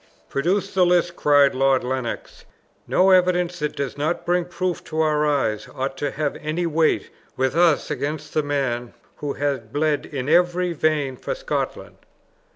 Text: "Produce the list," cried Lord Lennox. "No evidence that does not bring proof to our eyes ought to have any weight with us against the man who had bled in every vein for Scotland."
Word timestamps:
"Produce 0.29 0.73
the 0.73 0.83
list," 0.83 1.15
cried 1.15 1.53
Lord 1.53 1.83
Lennox. 1.83 2.43
"No 2.87 3.11
evidence 3.11 3.59
that 3.59 3.75
does 3.75 3.99
not 3.99 4.25
bring 4.25 4.45
proof 4.45 4.83
to 4.85 4.99
our 5.01 5.27
eyes 5.27 5.69
ought 5.75 5.95
to 5.97 6.09
have 6.09 6.35
any 6.37 6.65
weight 6.65 7.11
with 7.37 7.55
us 7.55 7.91
against 7.91 8.33
the 8.33 8.41
man 8.41 8.95
who 9.17 9.33
had 9.33 9.71
bled 9.71 10.07
in 10.07 10.27
every 10.27 10.73
vein 10.73 11.17
for 11.17 11.35
Scotland." 11.35 11.97